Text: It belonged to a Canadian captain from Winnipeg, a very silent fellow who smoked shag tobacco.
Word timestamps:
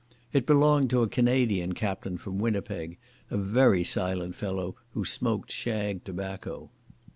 It 0.33 0.47
belonged 0.47 0.89
to 0.89 1.03
a 1.03 1.07
Canadian 1.07 1.73
captain 1.73 2.17
from 2.17 2.39
Winnipeg, 2.39 2.97
a 3.29 3.37
very 3.37 3.83
silent 3.83 4.33
fellow 4.33 4.75
who 4.95 5.05
smoked 5.05 5.51
shag 5.51 6.03
tobacco. 6.05 6.71